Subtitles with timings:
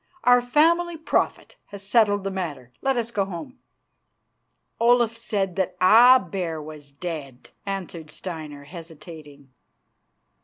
[0.23, 2.71] "Our family prophet has settled the matter.
[2.81, 3.59] Let us go home."
[4.79, 9.49] "Olaf said that a bear was dead," answered Steinar, hesitating.